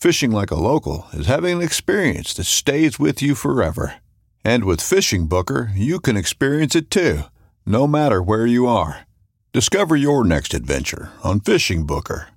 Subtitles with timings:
[0.00, 3.96] Fishing like a local is having an experience that stays with you forever.
[4.44, 7.22] And with Fishing Booker, you can experience it too,
[7.66, 9.08] no matter where you are.
[9.52, 12.28] Discover your next adventure on Fishing Booker.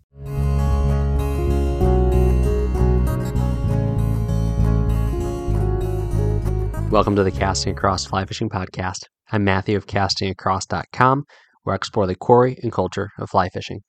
[6.89, 9.03] Welcome to the Casting Across Fly Fishing Podcast.
[9.31, 11.25] I'm Matthew of castingacross.com,
[11.61, 13.81] where I explore the quarry and culture of fly fishing.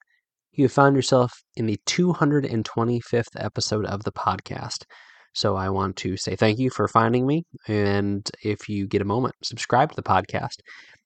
[0.55, 4.83] You have found yourself in the 225th episode of the podcast.
[5.33, 7.43] So I want to say thank you for finding me.
[7.67, 10.57] And if you get a moment, subscribe to the podcast.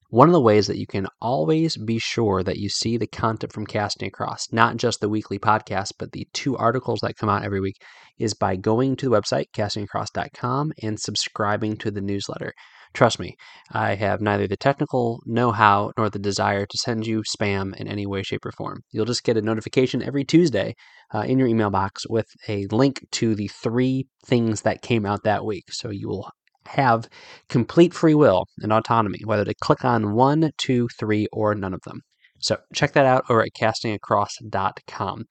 [0.10, 3.54] One of the ways that you can always be sure that you see the content
[3.54, 7.46] from Casting Across, not just the weekly podcast, but the two articles that come out
[7.46, 7.78] every week,
[8.20, 12.52] is by going to the website, castingacross.com, and subscribing to the newsletter.
[12.94, 13.36] Trust me,
[13.72, 17.88] I have neither the technical know how nor the desire to send you spam in
[17.88, 18.82] any way, shape, or form.
[18.92, 20.76] You'll just get a notification every Tuesday
[21.14, 25.24] uh, in your email box with a link to the three things that came out
[25.24, 25.66] that week.
[25.72, 26.32] So you will
[26.68, 27.08] have
[27.50, 31.82] complete free will and autonomy, whether to click on one, two, three, or none of
[31.84, 32.02] them.
[32.40, 35.26] So check that out over at castingacross.com.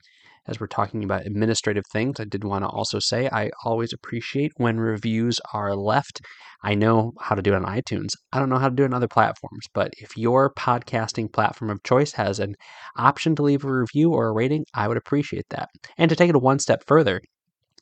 [0.48, 4.52] As we're talking about administrative things, I did want to also say I always appreciate
[4.56, 6.20] when reviews are left.
[6.62, 8.10] I know how to do it on iTunes.
[8.32, 11.70] I don't know how to do it on other platforms, but if your podcasting platform
[11.70, 12.54] of choice has an
[12.96, 15.68] option to leave a review or a rating, I would appreciate that.
[15.98, 17.20] And to take it one step further,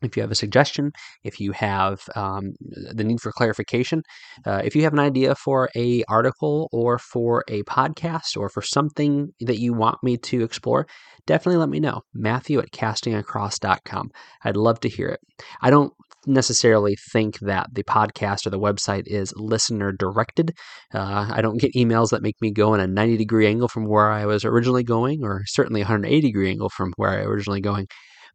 [0.03, 4.03] if you have a suggestion, if you have um, the need for clarification,
[4.47, 8.63] uh, if you have an idea for a article or for a podcast or for
[8.63, 10.87] something that you want me to explore,
[11.27, 12.03] definitely let me know.
[12.13, 14.11] Matthew at castingacross.com.
[14.45, 15.21] I'd love to hear it.
[15.63, 15.93] I don't
[16.27, 20.53] necessarily think that the podcast or the website is listener directed.
[20.93, 23.85] Uh, I don't get emails that make me go in a 90 degree angle from
[23.87, 27.61] where I was originally going, or certainly a 180 degree angle from where I originally
[27.61, 27.87] going.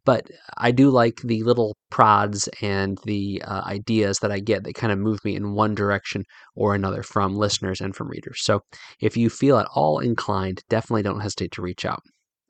[0.04, 4.74] But I do like the little prods and the uh, ideas that I get that
[4.74, 6.24] kind of move me in one direction
[6.54, 8.42] or another from listeners and from readers.
[8.42, 8.60] So
[9.00, 12.00] if you feel at all inclined, definitely don't hesitate to reach out.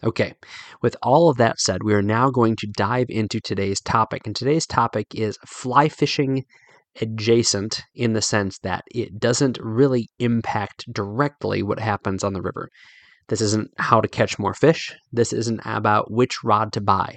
[0.02, 0.32] Okay,
[0.80, 4.26] with all of that said, we are now going to dive into today's topic.
[4.26, 6.44] And today's topic is fly fishing
[7.00, 12.68] adjacent in the sense that it doesn't really impact directly what happens on the river.
[13.28, 14.94] This isn't how to catch more fish.
[15.12, 17.16] This isn't about which rod to buy.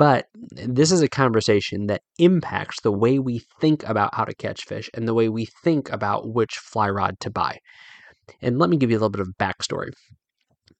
[0.00, 4.64] But this is a conversation that impacts the way we think about how to catch
[4.64, 7.58] fish and the way we think about which fly rod to buy.
[8.40, 9.90] And let me give you a little bit of backstory.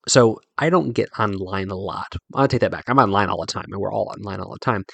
[0.08, 2.06] So I don't get online a lot.
[2.34, 2.84] I'll take that back.
[2.88, 4.84] I'm online all the time, and we're all online all the time.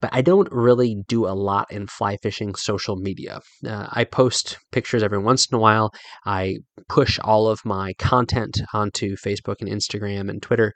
[0.00, 3.38] But I don't really do a lot in fly fishing social media.
[3.64, 5.92] Uh, I post pictures every once in a while.
[6.24, 6.56] I
[6.88, 10.74] push all of my content onto Facebook and Instagram and Twitter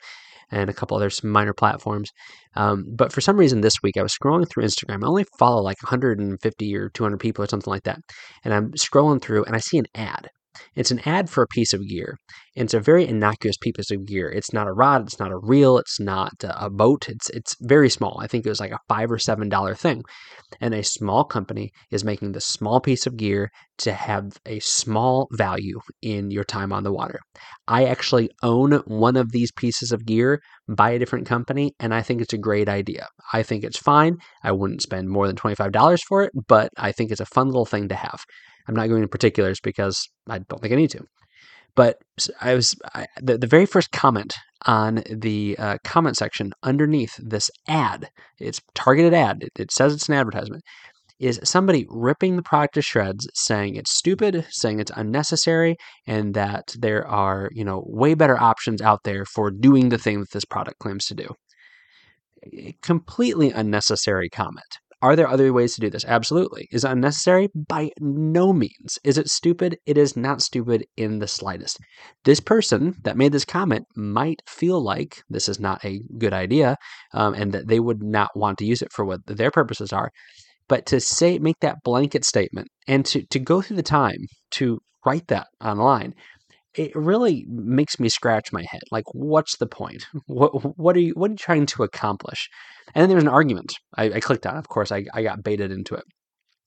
[0.51, 2.11] and a couple other minor platforms.
[2.57, 5.05] Um, but for some reason this week I was scrolling through Instagram.
[5.05, 8.01] I only follow like 150 or 200 people or something like that.
[8.45, 10.29] And I'm scrolling through and I see an ad.
[10.75, 12.17] It's an ad for a piece of gear.
[12.57, 14.29] And it's a very innocuous piece of gear.
[14.29, 17.09] It's not a rod, it's not a reel, it's not a boat.
[17.09, 18.19] It's it's very small.
[18.21, 20.03] I think it was like a five or seven dollar thing.
[20.61, 25.29] And a small company is making this small piece of gear to have a small
[25.33, 27.21] value in your time on the water.
[27.69, 32.03] I actually own one of these pieces of gear by a different company, and I
[32.03, 33.07] think it's a great idea.
[33.33, 34.17] I think it's fine.
[34.43, 37.65] I wouldn't spend more than $25 for it, but I think it's a fun little
[37.65, 38.25] thing to have.
[38.71, 41.05] I'm not going into particulars because I don't think I need to.
[41.75, 41.97] But
[42.41, 44.33] I was I, the, the very first comment
[44.65, 48.09] on the uh, comment section underneath this ad,
[48.39, 50.63] it's targeted ad, it, it says it's an advertisement,
[51.19, 55.77] is somebody ripping the product to shreds, saying it's stupid, saying it's unnecessary,
[56.07, 60.21] and that there are, you know, way better options out there for doing the thing
[60.21, 61.29] that this product claims to do.
[62.53, 64.79] A completely unnecessary comment.
[65.03, 66.05] Are there other ways to do this?
[66.05, 66.69] Absolutely.
[66.71, 67.49] Is it unnecessary?
[67.55, 68.99] By no means.
[69.03, 69.79] Is it stupid?
[69.87, 71.79] It is not stupid in the slightest.
[72.25, 76.77] This person that made this comment might feel like this is not a good idea
[77.15, 80.11] um, and that they would not want to use it for what their purposes are.
[80.69, 84.19] But to say, make that blanket statement and to, to go through the time
[84.53, 86.15] to write that online,
[86.75, 88.83] it really makes me scratch my head.
[88.91, 90.07] Like, what's the point?
[90.27, 92.49] What what are you what are you trying to accomplish?
[92.95, 93.75] And then there's an argument.
[93.97, 94.57] I, I clicked on.
[94.57, 96.05] Of course, I, I got baited into it.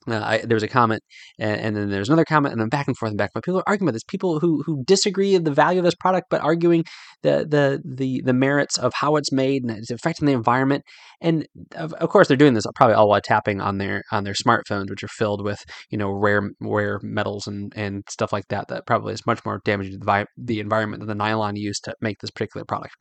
[0.07, 1.01] Uh, I, there was a comment,
[1.39, 3.43] and, and, then there's another comment, and then back and forth and back But.
[3.43, 4.03] People are arguing about this.
[4.03, 6.83] People who who disagree the value of this product, but arguing
[7.21, 10.83] the the the the merits of how it's made and it's affecting the environment.
[11.21, 14.33] And of, of course, they're doing this probably all while tapping on their on their
[14.33, 18.67] smartphones, which are filled with you know rare rare metals and and stuff like that.
[18.67, 21.95] That probably is much more damaging to the, the environment than the nylon used to
[22.01, 22.95] make this particular product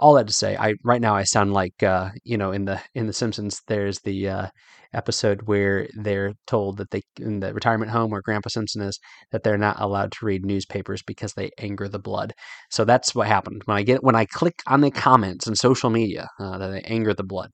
[0.00, 2.80] all that to say, I right now I sound like uh, you know in the
[2.94, 3.60] in the Simpsons.
[3.68, 4.46] There's the uh,
[4.92, 8.98] episode where they're told that they in the retirement home where Grandpa Simpson is
[9.30, 12.32] that they're not allowed to read newspapers because they anger the blood.
[12.70, 15.90] So that's what happened when I get when I click on the comments and social
[15.90, 17.50] media uh, that they anger the blood.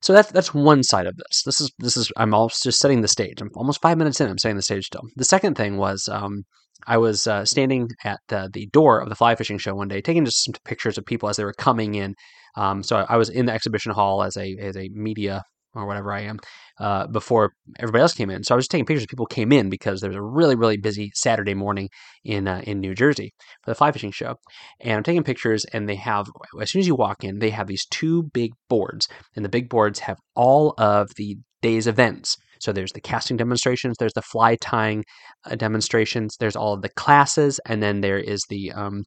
[0.00, 1.42] So that's that's one side of this.
[1.44, 3.40] This is this is I'm almost just setting the stage.
[3.40, 4.28] I'm almost five minutes in.
[4.28, 5.02] I'm setting the stage still.
[5.16, 6.44] The second thing was um,
[6.86, 10.00] I was uh, standing at uh, the door of the fly fishing show one day,
[10.00, 12.14] taking just some pictures of people as they were coming in.
[12.56, 15.42] Um, so I, I was in the exhibition hall as a as a media
[15.74, 16.38] or whatever I am
[16.80, 18.42] uh, before everybody else came in.
[18.42, 20.76] So I was taking pictures of people came in because there was a really really
[20.76, 21.88] busy Saturday morning
[22.24, 23.32] in uh, in New Jersey
[23.64, 24.36] for the fly fishing show,
[24.80, 25.64] and I'm taking pictures.
[25.72, 26.28] And they have
[26.60, 29.68] as soon as you walk in, they have these two big boards, and the big
[29.68, 32.36] boards have all of the day's events.
[32.60, 35.04] So there's the casting demonstrations, there's the fly tying
[35.44, 39.04] uh, demonstrations, there's all of the classes, and then there is the um,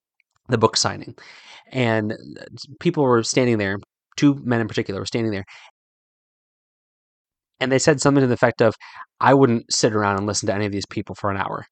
[0.49, 1.15] the book signing.
[1.71, 2.45] And uh,
[2.79, 3.77] people were standing there.
[4.17, 5.45] Two men in particular were standing there,
[7.61, 8.73] and they said something to the effect of,
[9.19, 11.63] I wouldn't sit around and listen to any of these people for an hour.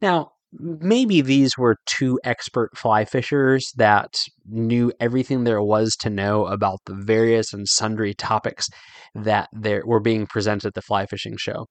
[0.00, 6.46] Now, maybe these were two expert fly fishers that knew everything there was to know
[6.46, 8.68] about the various and sundry topics
[9.14, 11.66] that there were being presented at the fly fishing show.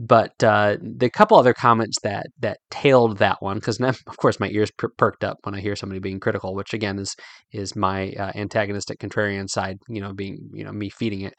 [0.00, 4.48] But uh, the couple other comments that that tailed that one, because of course my
[4.48, 7.16] ears per- perked up when I hear somebody being critical, which again is
[7.52, 11.34] is my uh, antagonistic contrarian side, you know, being you know me feeding it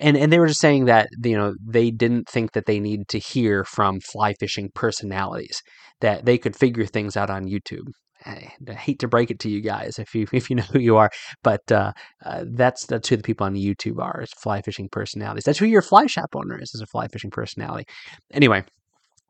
[0.00, 3.08] and and they were just saying that you know they didn't think that they needed
[3.08, 5.62] to hear from fly fishing personalities
[6.00, 7.88] that they could figure things out on YouTube.
[8.26, 10.96] I, hate to break it to you guys if you if you know who you
[10.96, 11.10] are,
[11.42, 11.92] but uh,
[12.24, 15.44] uh, that's that's who the people on YouTube are is fly fishing personalities.
[15.44, 17.84] That's who your fly shop owner is is a fly fishing personality.
[18.32, 18.64] Anyway,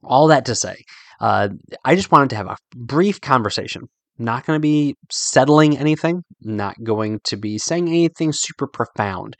[0.02, 0.76] all that to say,
[1.20, 1.48] uh,
[1.84, 3.82] I just wanted to have a brief conversation
[4.18, 9.36] not going to be settling anything, not going to be saying anything super profound.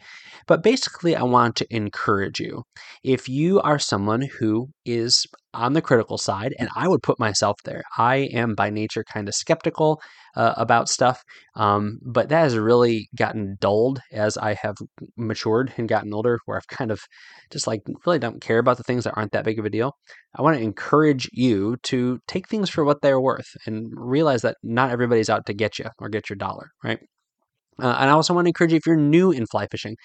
[0.47, 2.65] But basically, I want to encourage you.
[3.05, 7.57] If you are someone who is on the critical side, and I would put myself
[7.65, 10.01] there, I am by nature kind of skeptical
[10.37, 11.23] uh, about stuff,
[11.57, 14.77] um, but that has really gotten dulled as I have
[15.17, 17.01] matured and gotten older, where I've kind of
[17.51, 19.93] just like really don't care about the things that aren't that big of a deal.
[20.37, 24.57] I want to encourage you to take things for what they're worth and realize that
[24.63, 27.01] not everybody's out to get you or get your dollar, right?
[27.81, 29.97] Uh, and I also want to encourage you if you're new in fly fishing,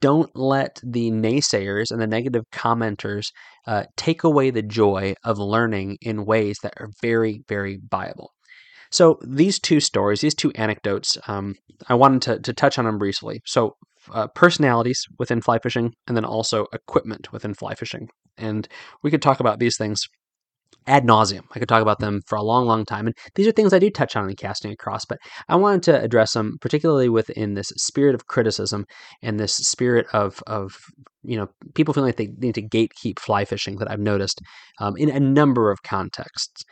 [0.00, 3.26] don't let the naysayers and the negative commenters
[3.66, 8.30] uh, take away the joy of learning in ways that are very, very viable.
[8.90, 11.54] So these two stories, these two anecdotes, um,
[11.88, 13.40] I wanted to, to touch on them briefly.
[13.46, 13.76] So
[14.12, 18.08] uh, personalities within fly fishing, and then also equipment within fly fishing.
[18.38, 18.66] And
[19.02, 20.08] we could talk about these things
[20.86, 21.44] ad nauseum.
[21.54, 23.06] I could talk about them for a long, long time.
[23.06, 26.02] And these are things I do touch on in casting across, but I wanted to
[26.02, 28.86] address them particularly within this spirit of criticism
[29.22, 30.76] and this spirit of, of
[31.22, 34.40] you know, people feeling like they need to gatekeep fly fishing that I've noticed
[34.80, 36.64] um, in a number of contexts.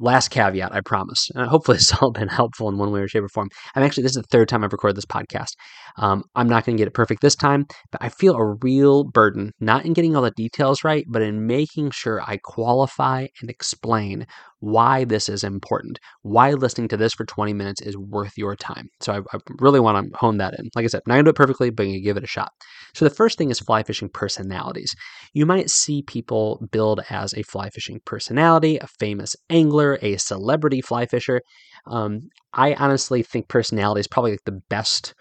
[0.00, 1.30] Last caveat, I promise.
[1.36, 3.50] Uh, hopefully, it's all been helpful in one way or shape or form.
[3.74, 5.52] I'm actually, this is the third time I've recorded this podcast.
[5.96, 9.04] Um, I'm not going to get it perfect this time, but I feel a real
[9.04, 13.50] burden, not in getting all the details right, but in making sure I qualify and
[13.50, 14.26] explain
[14.60, 18.88] why this is important, why listening to this for 20 minutes is worth your time.
[19.00, 20.68] So I, I really want to hone that in.
[20.74, 22.52] Like I said, not going to do it perfectly, but to give it a shot.
[22.94, 24.94] So the first thing is fly fishing personalities.
[25.32, 30.82] You might see people build as a fly fishing personality, a famous angler, a celebrity
[30.82, 31.40] fly fisher.
[31.86, 35.14] Um, I honestly think personality is probably like the best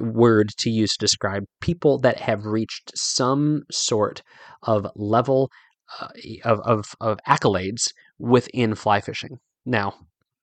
[0.00, 4.22] word to use to describe people that have reached some sort
[4.62, 5.50] of level
[6.00, 6.08] uh,
[6.44, 9.38] of, of, of accolades within fly fishing.
[9.66, 9.94] Now,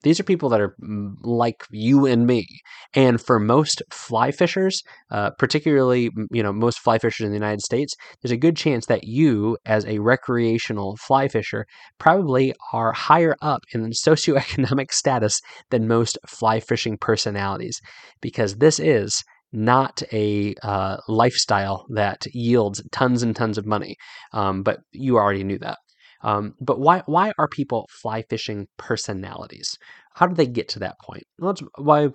[0.04, 2.48] these are people that are mm, like you and me.
[2.94, 7.62] And for most fly fishers, uh, particularly you know most fly fishers in the United
[7.62, 11.66] States, there's a good chance that you, as a recreational fly fisher,
[12.00, 17.80] probably are higher up in socioeconomic status than most fly fishing personalities,
[18.22, 19.24] because this is
[19.54, 23.98] not a uh, lifestyle that yields tons and tons of money.
[24.32, 25.78] Um, but you already knew that.
[26.24, 29.78] Um, but why why are people fly fishing personalities?
[30.16, 31.24] How do they get to that point?
[31.40, 32.10] Well, why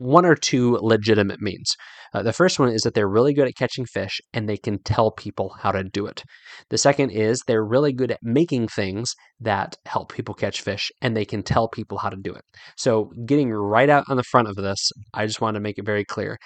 [0.00, 1.76] one or two legitimate means.
[2.14, 4.82] Uh, the first one is that they're really good at catching fish and they can
[4.82, 6.24] tell people how to do it.
[6.70, 11.14] The second is they're really good at making things that help people catch fish and
[11.14, 12.42] they can tell people how to do it.
[12.78, 15.84] So, getting right out on the front of this, I just want to make it
[15.84, 16.38] very clear.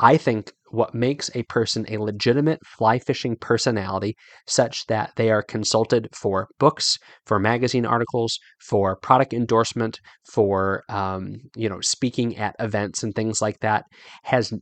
[0.00, 4.16] I think what makes a person a legitimate fly fishing personality
[4.46, 10.00] such that they are consulted for books, for magazine articles, for product endorsement,
[10.32, 13.84] for um, you know speaking at events and things like that
[14.24, 14.52] has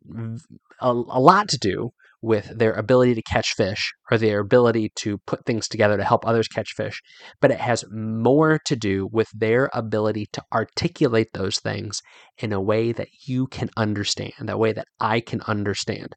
[0.80, 5.18] a, a lot to do with their ability to catch fish or their ability to
[5.26, 7.00] put things together to help others catch fish,
[7.40, 12.00] but it has more to do with their ability to articulate those things
[12.38, 16.14] in a way that you can understand, a way that I can understand.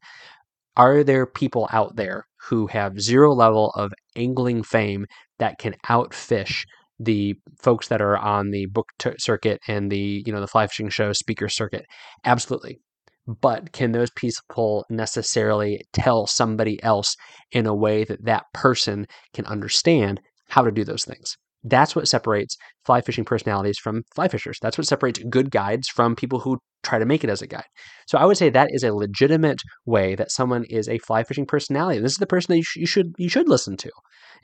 [0.76, 5.06] Are there people out there who have zero level of angling fame
[5.38, 6.64] that can outfish
[6.98, 10.66] the folks that are on the book t- circuit and the you know the fly
[10.66, 11.84] fishing show speaker circuit
[12.24, 12.78] absolutely
[13.26, 17.16] but can those people necessarily tell somebody else
[17.52, 21.36] in a way that that person can understand how to do those things?
[21.64, 24.58] That's what separates fly fishing personalities from fly fishers.
[24.60, 27.62] That's what separates good guides from people who try to make it as a guide.
[28.08, 31.46] So I would say that is a legitimate way that someone is a fly fishing
[31.46, 32.00] personality.
[32.00, 33.90] This is the person that you, sh- you should you should listen to.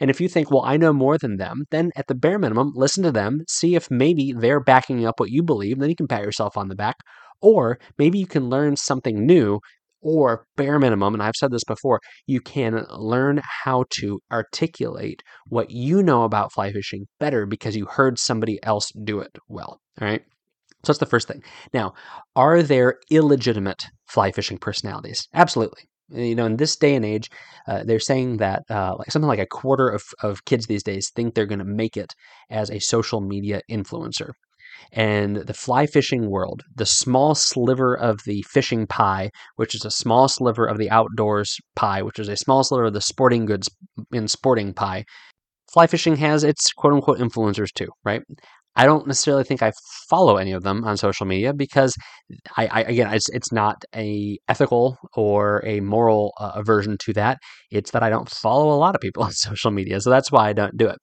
[0.00, 2.72] And if you think, well, I know more than them, then at the bare minimum,
[2.76, 5.80] listen to them, see if maybe they're backing up what you believe.
[5.80, 6.96] Then you can pat yourself on the back.
[7.40, 9.60] Or maybe you can learn something new,
[10.00, 15.70] or bare minimum, and I've said this before, you can learn how to articulate what
[15.70, 19.80] you know about fly fishing better because you heard somebody else do it well.
[20.00, 20.22] All right.
[20.84, 21.42] So that's the first thing.
[21.74, 21.94] Now,
[22.36, 25.26] are there illegitimate fly fishing personalities?
[25.34, 25.82] Absolutely.
[26.10, 27.28] You know, in this day and age,
[27.66, 31.10] uh, they're saying that uh, like something like a quarter of, of kids these days
[31.14, 32.14] think they're going to make it
[32.48, 34.30] as a social media influencer
[34.92, 39.90] and the fly fishing world, the small sliver of the fishing pie, which is a
[39.90, 43.68] small sliver of the outdoors pie, which is a small sliver of the sporting goods
[44.12, 45.04] in sporting pie.
[45.72, 48.22] Fly fishing has its quote unquote influencers too, right?
[48.76, 49.72] I don't necessarily think I
[50.08, 51.96] follow any of them on social media because
[52.56, 57.38] I, I again, it's, it's not a ethical or a moral uh, aversion to that.
[57.72, 60.48] It's that I don't follow a lot of people on social media, so that's why
[60.48, 60.98] I don't do it.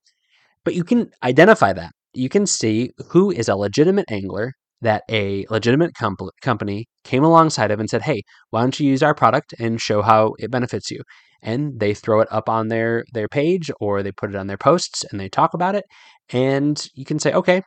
[0.64, 5.46] But you can identify that you can see who is a legitimate angler that a
[5.50, 9.54] legitimate comp- company came alongside of and said, "Hey, why don't you use our product
[9.60, 11.02] and show how it benefits you?"
[11.42, 14.58] And they throw it up on their their page or they put it on their
[14.58, 15.86] posts and they talk about it.
[16.32, 17.62] And you can say, "Okay,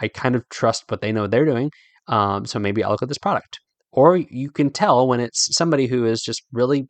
[0.00, 1.70] I kind of trust what they know they're doing,
[2.08, 3.58] um, so maybe I'll look at this product."
[3.92, 6.86] Or you can tell when it's somebody who is just really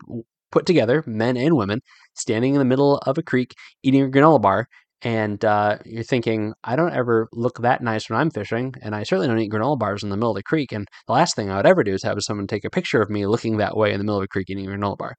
[0.52, 1.80] put together, men and women,
[2.14, 4.66] standing in the middle of a creek eating a granola bar
[5.02, 9.02] and uh, you're thinking, I don't ever look that nice when I'm fishing, and I
[9.02, 10.72] certainly don't eat granola bars in the middle of the creek.
[10.72, 13.10] And the last thing I would ever do is have someone take a picture of
[13.10, 15.14] me looking that way in the middle of a creek eating a granola bar.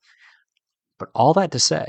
[1.00, 1.88] But all that to say,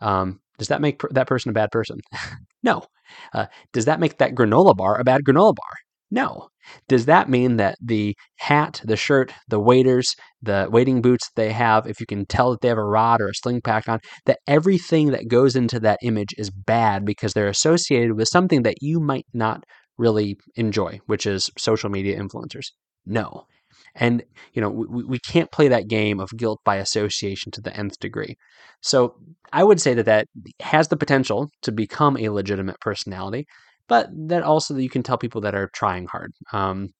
[0.00, 2.00] um, does that make that person a bad person?
[2.62, 2.84] no.
[3.32, 5.74] Uh, does that make that granola bar a bad granola bar?
[6.10, 6.48] No.
[6.88, 11.86] Does that mean that the hat, the shirt, the waders, the wading boots they have,
[11.86, 14.38] if you can tell that they have a rod or a sling pack on, that
[14.46, 19.00] everything that goes into that image is bad because they're associated with something that you
[19.00, 19.64] might not
[19.98, 22.66] really enjoy, which is social media influencers?
[23.06, 23.46] No.
[23.94, 27.76] And, you know, we, we can't play that game of guilt by association to the
[27.76, 28.36] nth degree.
[28.80, 29.14] So
[29.52, 30.26] I would say that that
[30.60, 33.46] has the potential to become a legitimate personality
[33.88, 36.32] but that also that you can tell people that are trying hard.
[36.52, 36.90] Um,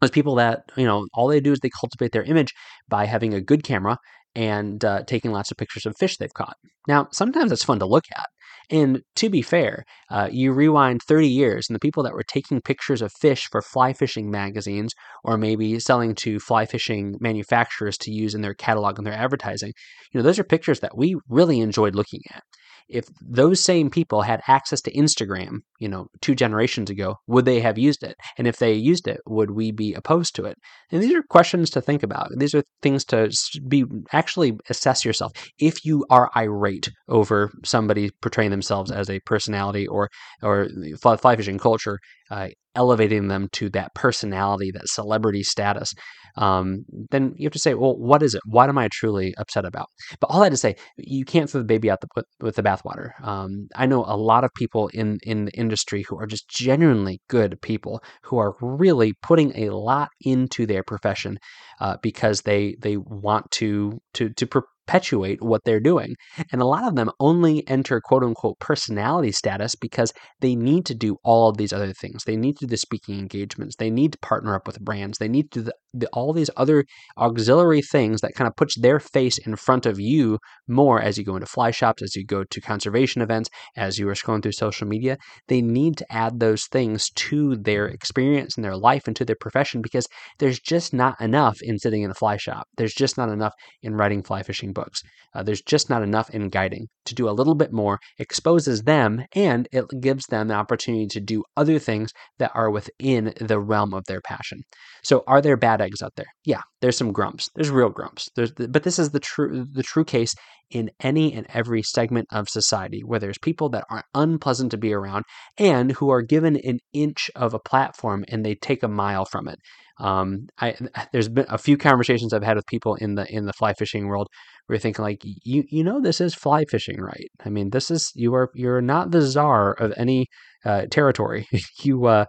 [0.00, 2.52] there's people that you know all they do is they cultivate their image
[2.88, 3.98] by having a good camera
[4.34, 6.56] and uh, taking lots of pictures of fish they've caught.
[6.88, 8.26] Now, sometimes it's fun to look at.
[8.70, 12.60] And to be fair, uh, you rewind 30 years, and the people that were taking
[12.62, 18.10] pictures of fish for fly fishing magazines or maybe selling to fly fishing manufacturers to
[18.10, 19.72] use in their catalog and their advertising,
[20.12, 22.42] you know, those are pictures that we really enjoyed looking at
[22.88, 27.60] if those same people had access to Instagram, you know, two generations ago, would they
[27.60, 28.16] have used it?
[28.38, 30.56] And if they used it, would we be opposed to it?
[30.90, 32.30] And these are questions to think about.
[32.36, 33.30] These are things to
[33.66, 35.32] be actually assess yourself.
[35.58, 40.10] If you are irate over somebody portraying themselves as a personality or
[40.42, 40.68] or
[41.00, 41.98] fly, fishing culture,
[42.30, 45.94] uh, elevating them to that personality, that celebrity status,
[46.36, 48.42] um, then you have to say, well, what is it?
[48.46, 49.86] What am I truly upset about?
[50.20, 53.10] But all that to say, you can't throw the baby out the, with, the bathwater.
[53.22, 57.20] Um, I know a lot of people in in the industry who are just genuinely
[57.28, 61.38] good people who are really putting a lot into their profession
[61.80, 66.14] uh, because they they want to to to perpetuate what they're doing.
[66.52, 70.94] And a lot of them only enter quote unquote personality status because they need to
[70.94, 72.24] do all of these other things.
[72.24, 73.76] They need to do the speaking engagements.
[73.76, 75.18] They need to partner up with brands.
[75.18, 76.84] They need to do the, the, all these other
[77.16, 81.24] auxiliary things that kind of puts their face in front of you more as you
[81.24, 84.52] go into fly shops, as you go to conservation events, as you are scrolling through
[84.52, 85.16] social media.
[85.48, 89.36] They need to add those things to their experience and their life and to their
[89.40, 90.06] profession because
[90.38, 92.66] there's just not enough in sitting in a fly shop.
[92.76, 95.02] There's just not enough in writing fly fishing books.
[95.34, 96.88] Uh, there's just not enough in guiding.
[97.06, 101.20] To do a little bit more exposes them and it gives them the opportunity to
[101.20, 104.62] do other things that are within the realm of their passion.
[105.04, 106.26] So, are there bad eggs out there?
[106.44, 107.50] Yeah, there's some grumps.
[107.54, 108.28] There's real grumps.
[108.36, 110.34] There's, but this is the true the true case
[110.70, 114.92] in any and every segment of society where there's people that are unpleasant to be
[114.92, 115.24] around
[115.58, 119.46] and who are given an inch of a platform and they take a mile from
[119.46, 119.58] it.
[120.00, 120.74] Um, I,
[121.12, 124.06] there's been a few conversations I've had with people in the in the fly fishing
[124.06, 124.28] world
[124.66, 127.90] where you're thinking like you you know this is fly fishing right I mean this
[127.90, 130.26] is you are you're not the czar of any
[130.64, 131.46] uh, territory
[131.82, 132.24] you uh,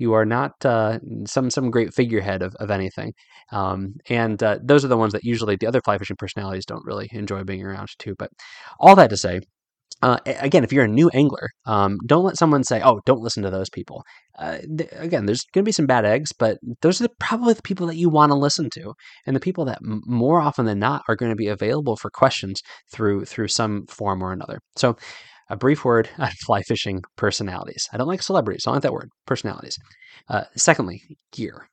[0.00, 3.12] you are not uh, some some great figurehead of, of anything
[3.52, 6.84] um, and uh, those are the ones that usually the other fly fishing personalities don't
[6.84, 8.30] really enjoy being around too but
[8.80, 9.40] all that to say
[10.02, 13.42] uh, again, if you're a new angler, um, don't let someone say, "Oh, don't listen
[13.42, 14.02] to those people."
[14.38, 17.52] Uh, th- again, there's going to be some bad eggs, but those are the, probably
[17.52, 18.94] the people that you want to listen to,
[19.26, 22.08] and the people that m- more often than not are going to be available for
[22.10, 24.60] questions through through some form or another.
[24.76, 24.96] So,
[25.50, 27.88] a brief word on fly fishing personalities.
[27.92, 28.64] I don't like celebrities.
[28.66, 29.10] I don't like that word.
[29.26, 29.76] Personalities.
[30.28, 31.68] Uh, secondly, gear.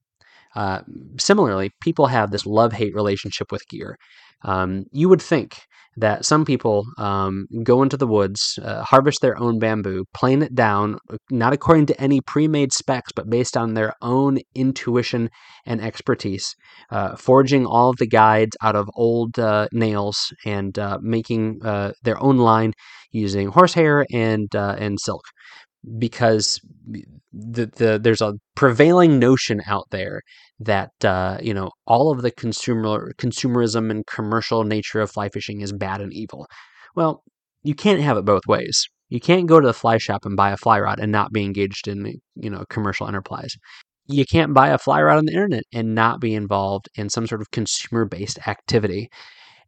[0.58, 0.82] Uh,
[1.20, 3.96] similarly, people have this love hate relationship with gear.
[4.43, 5.60] Um, you would think
[5.98, 10.56] that some people um, go into the woods, uh, harvest their own bamboo, plane it
[10.56, 10.98] down,
[11.30, 15.30] not according to any pre made specs, but based on their own intuition
[15.65, 16.56] and expertise,
[16.91, 21.91] uh, forging all of the guides out of old uh, nails and uh, making uh,
[22.04, 22.74] their own line
[23.12, 25.24] using horsehair and, uh, and silk.
[25.98, 26.60] Because
[27.32, 30.22] the, the, there's a prevailing notion out there
[30.60, 35.62] that uh, you know all of the consumer consumerism and commercial nature of fly fishing
[35.62, 36.48] is bad and evil.
[36.96, 37.24] Well,
[37.63, 38.88] you can't have it both ways.
[39.10, 41.43] You can't go to the fly shop and buy a fly rod and not be
[41.43, 43.56] engaged in you know commercial enterprise.
[44.08, 47.28] You can't buy a fly rod on the internet and not be involved in some
[47.28, 49.10] sort of consumer based activity.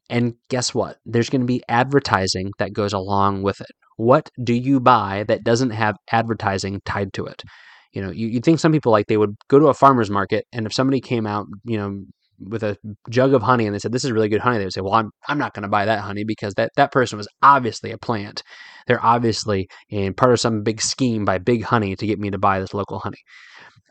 [0.10, 0.98] And guess what?
[1.06, 3.68] There's going to be advertising that goes along with it.
[3.98, 7.44] What do you buy that doesn't have advertising tied to it?
[7.92, 10.46] You know, you, you'd think some people like they would go to a farmer's market
[10.52, 12.04] and if somebody came out, you know,
[12.40, 12.78] with a
[13.10, 14.94] jug of honey and they said this is really good honey they would say well
[14.94, 17.98] i'm, I'm not going to buy that honey because that, that person was obviously a
[17.98, 18.44] plant
[18.88, 22.38] they're obviously in part of some big scheme by big honey to get me to
[22.38, 23.18] buy this local honey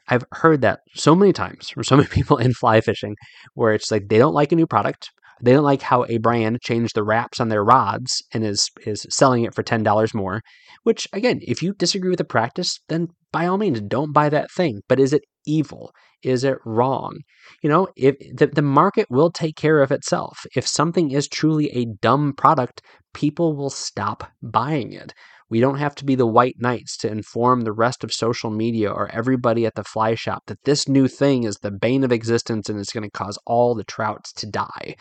[0.08, 3.14] i've heard that so many times from so many people in fly fishing
[3.54, 6.60] where it's like they don't like a new product they don't like how a brand
[6.60, 10.42] changed the wraps on their rods and is is selling it for ten dollars more.
[10.82, 14.50] Which again, if you disagree with the practice, then by all means don't buy that
[14.50, 14.80] thing.
[14.88, 15.92] But is it evil?
[16.22, 17.18] Is it wrong?
[17.62, 20.46] You know, if the, the market will take care of itself.
[20.56, 22.82] If something is truly a dumb product,
[23.14, 25.12] people will stop buying it.
[25.50, 28.90] We don't have to be the white knights to inform the rest of social media
[28.90, 32.68] or everybody at the fly shop that this new thing is the bane of existence
[32.68, 34.96] and it's going to cause all the trouts to die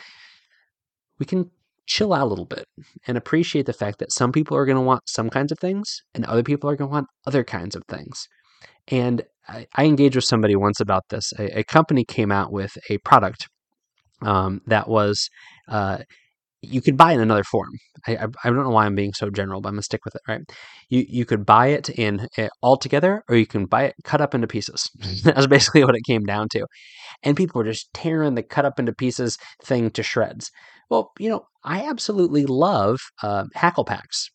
[1.19, 1.49] we can
[1.87, 2.65] chill out a little bit
[3.07, 6.01] and appreciate the fact that some people are going to want some kinds of things
[6.13, 8.27] and other people are going to want other kinds of things.
[8.89, 11.31] And I, I engaged with somebody once about this.
[11.39, 13.47] A, a company came out with a product
[14.21, 15.29] um, that was
[15.69, 15.99] uh,
[16.61, 17.71] you could buy it in another form.
[18.07, 20.15] I, I, I don't know why I'm being so general, but I'm gonna stick with
[20.15, 20.21] it.
[20.27, 20.41] Right?
[20.89, 24.21] You you could buy it in uh, all together, or you can buy it cut
[24.21, 24.89] up into pieces.
[25.23, 26.65] That's basically what it came down to.
[27.23, 30.51] And people were just tearing the cut up into pieces thing to shreds.
[30.89, 34.29] Well, you know, I absolutely love uh, hackle packs.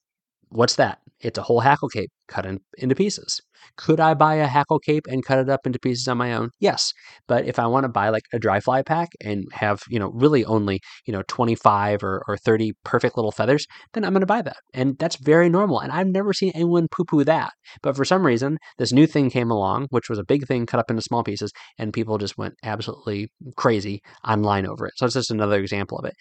[0.52, 0.98] What's that?
[1.20, 3.40] It's a whole hackle cape cut in, into pieces.
[3.76, 6.50] Could I buy a hackle cape and cut it up into pieces on my own?
[6.58, 6.92] Yes.
[7.28, 10.10] But if I want to buy like a dry fly pack and have, you know,
[10.12, 14.26] really only, you know, 25 or, or 30 perfect little feathers, then I'm going to
[14.26, 14.56] buy that.
[14.74, 15.80] And that's very normal.
[15.80, 17.52] And I've never seen anyone poo poo that.
[17.82, 20.80] But for some reason, this new thing came along, which was a big thing cut
[20.80, 24.94] up into small pieces, and people just went absolutely crazy online over it.
[24.96, 26.14] So it's just another example of it.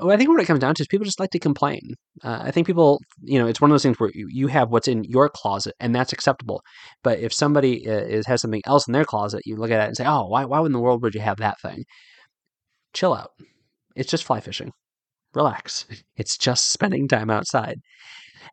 [0.00, 1.94] Well, I think what it comes down to is people just like to complain.
[2.24, 4.70] Uh, I think people, you know, it's one of those things where you, you have
[4.70, 6.62] what's in your closet and that's acceptable.
[7.04, 9.88] But if somebody uh, is has something else in their closet, you look at it
[9.88, 11.84] and say, "Oh, why why in the world would you have that thing?"
[12.92, 13.30] Chill out.
[13.96, 14.72] It's just fly fishing.
[15.34, 15.86] Relax.
[16.16, 17.80] It's just spending time outside.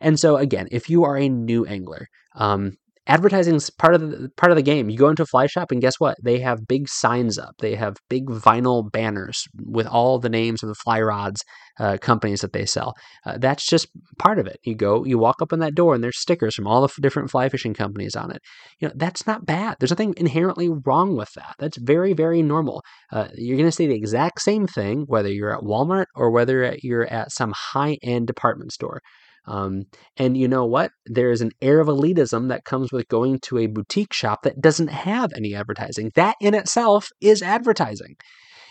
[0.01, 2.77] And so again, if you are a new angler, um,
[3.07, 4.89] advertising is part of the part of the game.
[4.89, 6.17] You go into a fly shop and guess what?
[6.23, 7.55] They have big signs up.
[7.59, 11.43] They have big vinyl banners with all the names of the fly rods
[11.79, 12.93] uh, companies that they sell.
[13.25, 13.87] Uh, that's just
[14.19, 14.57] part of it.
[14.63, 17.31] You go, you walk up in that door, and there's stickers from all the different
[17.31, 18.41] fly fishing companies on it.
[18.79, 19.77] You know that's not bad.
[19.79, 21.55] There's nothing inherently wrong with that.
[21.59, 22.83] That's very very normal.
[23.11, 26.75] Uh, you're going to see the exact same thing whether you're at Walmart or whether
[26.81, 29.01] you're at some high end department store.
[29.47, 29.83] Um,
[30.17, 30.91] and you know what?
[31.05, 34.61] There is an air of elitism that comes with going to a boutique shop that
[34.61, 36.11] doesn't have any advertising.
[36.15, 38.17] That in itself is advertising.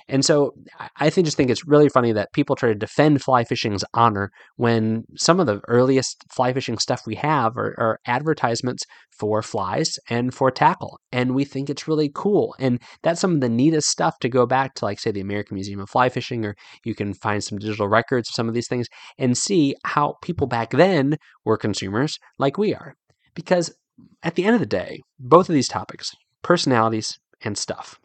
[0.08, 0.54] And so
[0.96, 4.30] I think just think it's really funny that people try to defend fly fishing's honor
[4.56, 9.98] when some of the earliest fly fishing stuff we have are, are, advertisements for flies
[10.08, 11.00] and for tackle.
[11.10, 12.54] And we think it's really cool.
[12.60, 15.56] And that's some of the neatest stuff to go back to, like, say, the American
[15.56, 18.68] Museum of Fly Fishing, or you can find some digital records of some of these
[18.68, 18.86] things
[19.18, 22.94] and see how people back then were consumers like we are.
[23.34, 23.74] Because
[24.22, 27.98] at the end of the day, both of these topics, personalities and stuff,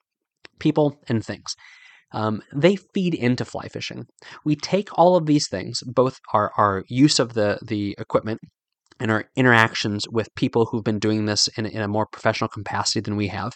[0.59, 1.55] people and things,
[2.13, 4.05] um, they feed into fly fishing.
[4.45, 8.39] We take all of these things, both our, our use of the, the equipment
[8.99, 12.99] and our interactions with people who've been doing this in, in a more professional capacity
[12.99, 13.53] than we have.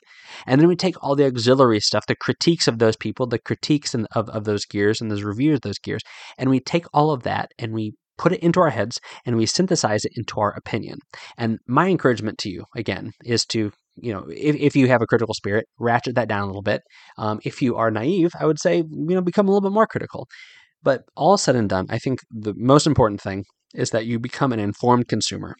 [0.47, 3.93] And then we take all the auxiliary stuff, the critiques of those people, the critiques
[3.93, 6.01] in, of, of those gears and those reviews of those gears,
[6.37, 9.45] and we take all of that and we put it into our heads and we
[9.45, 10.97] synthesize it into our opinion.
[11.37, 15.07] And my encouragement to you, again, is to you know, if, if you have a
[15.07, 16.81] critical spirit, ratchet that down a little bit.
[17.17, 19.87] Um, if you are naive, I would say, you know, become a little bit more
[19.87, 20.27] critical.
[20.83, 24.53] But all said and done, I think the most important thing is that you become
[24.53, 25.55] an informed consumer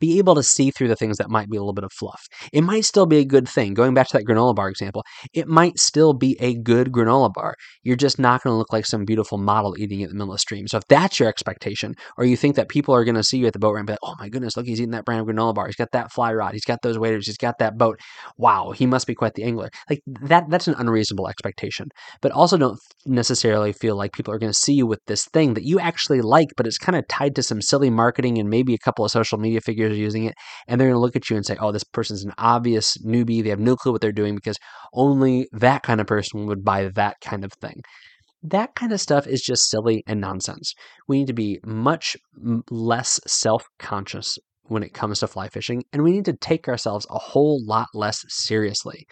[0.00, 2.26] be able to see through the things that might be a little bit of fluff.
[2.52, 3.74] It might still be a good thing.
[3.74, 7.54] Going back to that granola bar example, it might still be a good granola bar.
[7.82, 10.32] You're just not going to look like some beautiful model eating it in the middle
[10.32, 10.66] of the stream.
[10.68, 13.46] So if that's your expectation, or you think that people are going to see you
[13.46, 15.20] at the boat ramp and be like, oh my goodness, look, he's eating that brand
[15.20, 15.66] of granola bar.
[15.66, 16.52] He's got that fly rod.
[16.52, 17.26] He's got those waders.
[17.26, 18.00] He's got that boat.
[18.36, 19.70] Wow, he must be quite the angler.
[19.88, 21.88] Like that, that's an unreasonable expectation.
[22.20, 25.54] But also don't necessarily feel like people are going to see you with this thing
[25.54, 28.74] that you actually like, but it's kind of tied to some silly marketing and maybe
[28.74, 30.34] a couple of social media figures using it
[30.66, 33.42] and they're going to look at you and say, oh, this person's an obvious newbie.
[33.42, 34.58] They have no clue what they're doing because
[34.92, 37.80] only that kind of person would buy that kind of thing.
[38.42, 40.74] That kind of stuff is just silly and nonsense.
[41.08, 42.16] We need to be much
[42.70, 47.06] less self conscious when it comes to fly fishing, and we need to take ourselves
[47.10, 49.06] a whole lot less seriously.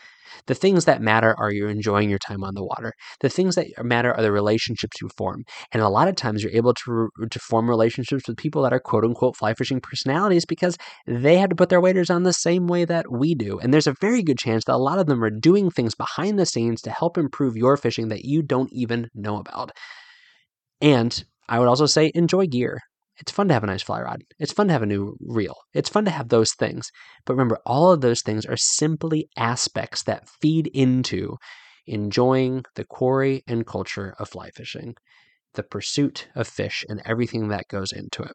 [0.47, 2.95] The things that matter are you enjoying your time on the water.
[3.21, 5.45] The things that matter are the relationships you form.
[5.73, 8.81] And a lot of times you're able to, to form relationships with people that are
[8.81, 12.67] quote unquote fly fishing personalities because they had to put their waders on the same
[12.67, 13.59] way that we do.
[13.59, 16.39] And there's a very good chance that a lot of them are doing things behind
[16.39, 19.73] the scenes to help improve your fishing that you don't even know about.
[20.81, 22.81] And I would also say enjoy gear.
[23.23, 24.25] It's fun to have a nice fly rod.
[24.41, 25.55] It's fun to have a new reel.
[25.73, 26.91] It's fun to have those things.
[27.25, 31.37] But remember, all of those things are simply aspects that feed into
[31.87, 34.97] enjoying the quarry and culture of fly fishing,
[35.55, 38.33] the pursuit of fish, and everything that goes into it.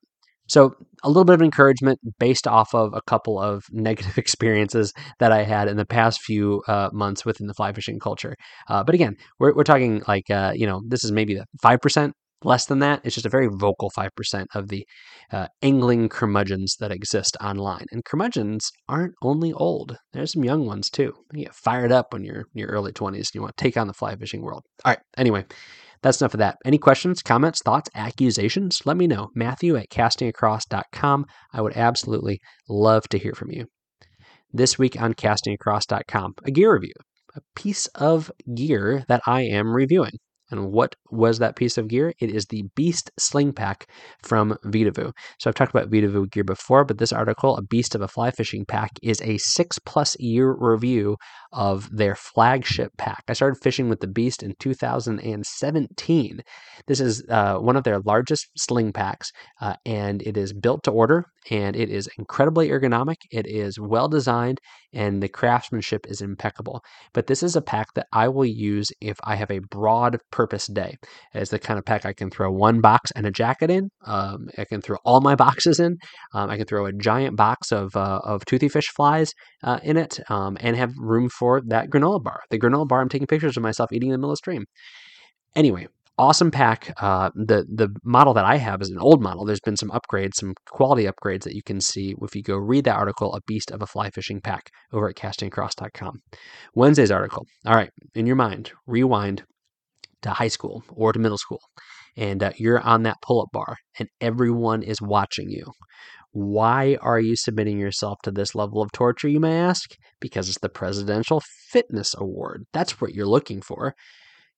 [0.48, 0.74] So,
[1.04, 5.44] a little bit of encouragement based off of a couple of negative experiences that I
[5.44, 8.38] had in the past few uh, months within the fly fishing culture.
[8.70, 12.14] Uh, but again, we're, we're talking like, uh, you know, this is maybe the 5%
[12.44, 13.02] less than that.
[13.04, 14.86] It's just a very vocal 5% of the
[15.32, 17.86] uh, angling curmudgeons that exist online.
[17.92, 21.14] And curmudgeons aren't only old, there's some young ones too.
[21.34, 23.78] You get fired up when you're in your early 20s and you want to take
[23.78, 24.64] on the fly fishing world.
[24.86, 25.46] All right, anyway.
[26.04, 26.58] That's enough of that.
[26.64, 28.82] Any questions, comments, thoughts, accusations?
[28.86, 29.30] Let me know.
[29.34, 31.26] Matthew at castingacross.com.
[31.54, 33.66] I would absolutely love to hear from you.
[34.54, 36.94] This week on castingacross.com, a gear review,
[37.36, 40.14] a piece of gear that I am reviewing
[40.50, 42.14] And what was that piece of gear?
[42.20, 43.88] It is the Beast Sling Pack
[44.24, 45.12] from Vedavoo.
[45.40, 48.32] So I've talked about Vedavoo gear before, but this article, A Beast of a Fly
[48.32, 51.18] Fishing Pack, is a six plus year review
[51.52, 53.24] of their flagship pack.
[53.28, 56.42] I started fishing with the Beast in 2017.
[56.88, 59.32] This is uh, one of their largest sling packs,
[59.62, 63.18] uh, and it is built to order, and it is incredibly ergonomic.
[63.32, 64.60] It is well designed,
[64.94, 66.82] and the craftsmanship is impeccable.
[67.14, 70.68] But this is a pack that I will use if I have a broad purpose
[70.68, 70.96] day.
[71.34, 73.90] It's the kind of pack I can throw one box and a jacket in.
[74.06, 75.98] Um, I can throw all my boxes in.
[76.34, 79.34] Um, I can throw a giant box of uh, of toothy fish flies
[79.64, 82.42] uh, in it, um, and have room for that granola bar.
[82.50, 84.66] The granola bar, I'm taking pictures of myself eating in the middle of the stream.
[85.56, 86.94] Anyway, awesome pack.
[87.02, 89.46] Uh, the the model that I have is an old model.
[89.46, 92.86] There's been some upgrades, some quality upgrades that you can see if you go read
[92.86, 96.20] that article, "A Beast of a Fly Fishing Pack," over at castingacross.com.
[96.76, 97.46] Wednesday's article.
[97.66, 99.44] All right, in your mind, rewind
[100.24, 101.62] to high school or to middle school,
[102.16, 105.66] and uh, you're on that pull-up bar, and everyone is watching you.
[106.38, 109.96] Why are you submitting yourself to this level of torture, you may ask?
[110.22, 112.68] Because it's the Presidential Fitness Award.
[112.74, 113.96] That's what you're looking for.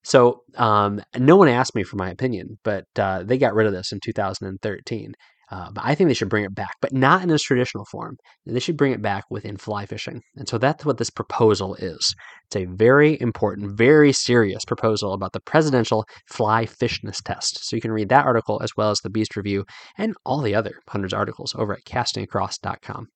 [0.04, 3.72] So, um, no one asked me for my opinion, but uh, they got rid of
[3.72, 5.14] this in 2013.
[5.52, 8.18] Uh, but I think they should bring it back, but not in its traditional form.
[8.46, 10.22] They should bring it back within fly fishing.
[10.36, 12.14] And so that's what this proposal is.
[12.46, 17.66] It's a very important, very serious proposal about the presidential fly fishness test.
[17.66, 19.66] So you can read that article as well as the Beast Review
[19.98, 23.08] and all the other hundreds of articles over at castingacross.com.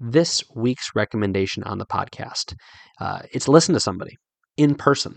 [0.00, 2.54] This week's recommendation on the podcast,
[3.00, 4.16] uh, it's listen to somebody
[4.56, 5.16] in person.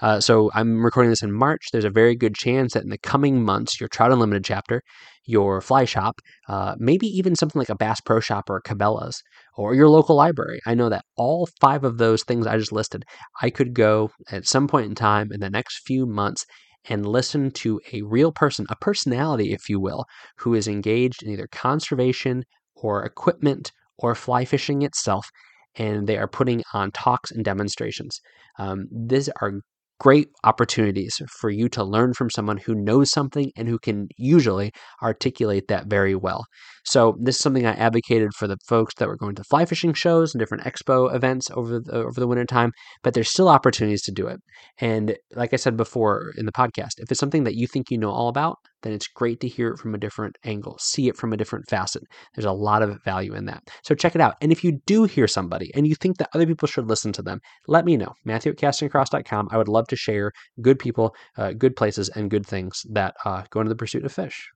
[0.00, 1.68] Uh, so I'm recording this in March.
[1.72, 4.82] There's a very good chance that in the coming months, your Trout Unlimited chapter,
[5.24, 9.22] your fly shop, uh, maybe even something like a Bass Pro Shop or a Cabela's
[9.56, 10.60] or your local library.
[10.66, 13.04] I know that all five of those things I just listed,
[13.40, 16.44] I could go at some point in time in the next few months
[16.88, 20.04] and listen to a real person, a personality, if you will,
[20.38, 22.44] who is engaged in either conservation
[22.76, 25.30] or equipment or fly fishing itself
[25.76, 28.20] and they are putting on talks and demonstrations.
[28.58, 29.52] Um, these are
[30.00, 34.72] great opportunities for you to learn from someone who knows something and who can usually
[35.02, 36.44] articulate that very well.
[36.84, 39.94] So this is something I advocated for the folks that were going to fly fishing
[39.94, 44.02] shows and different expo events over the, over the winter time, but there's still opportunities
[44.02, 44.40] to do it.
[44.78, 47.98] And like I said before in the podcast, if it's something that you think you
[47.98, 51.16] know all about, then it's great to hear it from a different angle, see it
[51.16, 52.02] from a different facet.
[52.34, 53.62] There's a lot of value in that.
[53.82, 54.34] So check it out.
[54.42, 57.22] And if you do hear somebody and you think that other people should listen to
[57.22, 58.12] them, let me know.
[58.24, 59.48] Matthew at castingacross.com.
[59.50, 63.44] I would love to share good people, uh, good places, and good things that uh,
[63.50, 64.50] go into the pursuit of fish.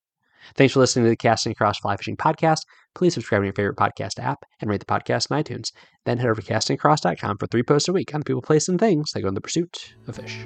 [0.55, 2.61] Thanks for listening to the Casting Across Fly Fishing Podcast.
[2.95, 5.73] Please subscribe to your favorite podcast app and rate the podcast in iTunes.
[6.05, 8.81] Then head over to castingacross.com for three posts a week on the people, places, and
[8.81, 10.39] things that go in the pursuit of fish.